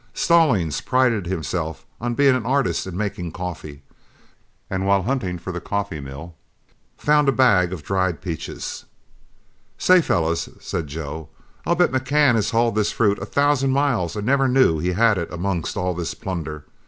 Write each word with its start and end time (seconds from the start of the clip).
Stallings 0.15 0.81
prided 0.81 1.27
himself 1.27 1.85
on 2.01 2.15
being 2.15 2.33
an 2.35 2.43
artist 2.43 2.87
in 2.87 2.97
making 2.97 3.33
coffee, 3.33 3.83
and 4.67 4.87
while 4.87 5.03
hunting 5.03 5.37
for 5.37 5.51
the 5.53 5.61
coffee 5.61 5.99
mill, 5.99 6.33
found 6.97 7.29
a 7.29 7.31
bag 7.31 7.71
of 7.71 7.83
dried 7.83 8.19
peaches. 8.19 8.85
"Say, 9.77 10.01
fellows," 10.01 10.49
said 10.59 10.87
Joe, 10.87 11.29
"I'll 11.67 11.75
bet 11.75 11.91
McCann 11.91 12.33
has 12.33 12.49
hauled 12.49 12.73
this 12.73 12.91
fruit 12.91 13.19
a 13.19 13.27
thousand 13.27 13.73
miles 13.73 14.15
and 14.15 14.25
never 14.25 14.47
knew 14.47 14.79
he 14.79 14.93
had 14.93 15.19
it 15.19 15.31
amongst 15.31 15.77
all 15.77 15.93
this 15.93 16.15
plunder. 16.15 16.65